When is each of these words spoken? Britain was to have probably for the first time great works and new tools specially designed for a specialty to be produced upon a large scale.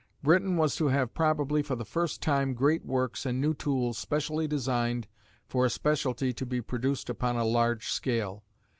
Britain 0.23 0.57
was 0.57 0.75
to 0.75 0.87
have 0.87 1.13
probably 1.13 1.61
for 1.61 1.75
the 1.75 1.85
first 1.85 2.23
time 2.23 2.55
great 2.55 2.83
works 2.83 3.23
and 3.23 3.39
new 3.39 3.53
tools 3.53 3.99
specially 3.99 4.47
designed 4.47 5.07
for 5.47 5.63
a 5.63 5.69
specialty 5.69 6.33
to 6.33 6.43
be 6.43 6.59
produced 6.59 7.07
upon 7.07 7.35
a 7.35 7.45
large 7.45 7.87
scale. 7.89 8.43